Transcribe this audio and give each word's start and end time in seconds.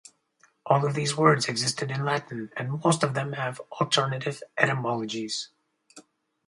All 0.65 0.83
of 0.83 0.95
these 0.95 1.15
words 1.15 1.47
existed 1.47 1.91
in 1.91 2.03
Latin 2.03 2.51
and 2.57 2.81
most 2.83 3.03
of 3.03 3.13
them 3.13 3.33
have 3.33 3.59
alternative 3.79 4.41
etymologies. 4.57 5.49